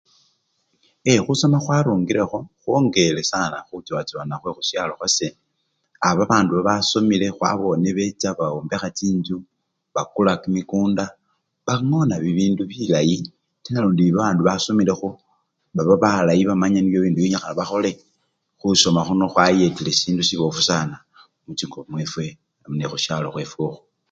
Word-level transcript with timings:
E! 1.11 1.13
khusoma 1.25 1.57
khwarungilekho 1.63 2.39
khwongele 2.61 3.21
khuchowa 3.67 4.01
chowana 4.07 4.35
khwe 4.41 4.51
khusyalo 4.57 4.93
khwase, 4.97 5.27
a! 6.07 6.09
babandu 6.17 6.53
basomile 6.67 7.27
khwabone 7.35 7.87
becha 7.97 8.29
bombekha 8.37 8.89
chinjju, 8.97 9.35
bakula 9.93 10.33
kimikunda 10.41 11.05
bangona 11.65 12.15
bibindu 12.23 12.63
bili 12.69 12.85
bilayi 12.89 13.17
tenalundi 13.63 14.03
babandu 14.15 14.41
basomilekho 14.49 15.09
baba 15.75 15.95
balayi 16.03 16.41
bamanyile 16.49 16.85
bibindu 16.87 17.17
nibyo 17.17 17.23
benyikhana 17.25 17.57
bakhole, 17.59 17.91
khusoma 18.59 18.99
khuni 19.07 19.25
khwayetile 19.33 19.91
sindi 19.99 20.23
sibofu 20.29 20.61
sana 20.69 20.95
muchingo 21.45 21.79
chefwe 21.89 22.25
nekhusyalo 22.77 23.27
khwefwe 23.33 23.61
okhukhu. 23.69 23.83